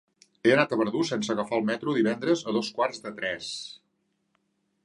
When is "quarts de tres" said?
2.79-3.55